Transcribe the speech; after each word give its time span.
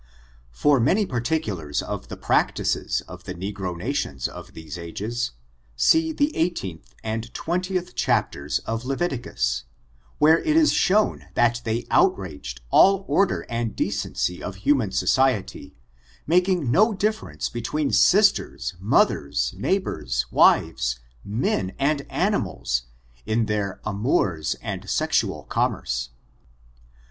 For 0.51 0.79
many 0.79 1.05
particulars 1.05 1.83
of 1.83 2.07
the 2.07 2.17
practices 2.17 3.01
of 3.01 3.25
the 3.25 3.35
negro 3.35 3.77
nations 3.77 4.27
of 4.27 4.55
these 4.55 4.75
ages, 4.75 5.33
see 5.75 6.11
xviiith 6.11 6.81
and 7.03 7.31
xxth 7.31 7.93
chapters 7.93 8.57
of 8.65 8.83
Leviticus, 8.83 9.65
where 10.17 10.39
it 10.39 10.57
is 10.57 10.73
shown 10.73 11.27
that 11.35 11.61
they 11.65 11.85
outraged 11.91 12.61
all 12.71 13.05
order 13.07 13.45
and 13.47 13.75
decency 13.75 14.41
of 14.41 14.61
hiunan 14.61 14.91
society, 14.91 15.75
making 16.25 16.71
no 16.71 16.95
difference 16.95 17.47
between 17.47 17.91
sisters, 17.91 18.73
mothers, 18.79 19.53
neighbors, 19.55 20.25
wives, 20.31 20.99
men, 21.23 21.73
and 21.77 22.07
animals, 22.09 22.87
in 23.27 23.45
their 23.45 23.79
amours 23.85 24.55
and 24.63 24.89
sexual 24.89 25.43
com 25.43 25.73
merce. 25.73 26.09